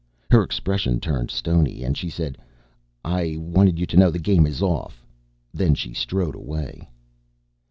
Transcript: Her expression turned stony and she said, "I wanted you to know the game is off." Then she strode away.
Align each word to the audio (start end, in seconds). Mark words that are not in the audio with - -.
Her 0.31 0.41
expression 0.41 0.99
turned 0.99 1.29
stony 1.29 1.83
and 1.83 1.95
she 1.95 2.09
said, 2.09 2.39
"I 3.05 3.35
wanted 3.37 3.77
you 3.77 3.85
to 3.85 3.97
know 3.97 4.09
the 4.09 4.17
game 4.17 4.47
is 4.47 4.59
off." 4.59 5.05
Then 5.53 5.75
she 5.75 5.93
strode 5.93 6.33
away. 6.33 6.89